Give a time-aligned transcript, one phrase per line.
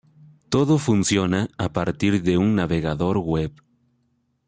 [0.53, 3.51] Todo funciona a partir de un navegador web.